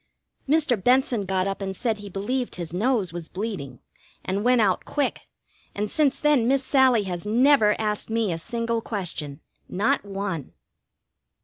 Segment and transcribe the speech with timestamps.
[0.49, 0.83] Mr.
[0.83, 3.77] Benson got up and said he believed his nose was bleeding,
[4.25, 5.27] and went out quick,
[5.75, 9.41] and since then Miss Sallie has never asked me a single question.
[9.69, 10.53] Not one.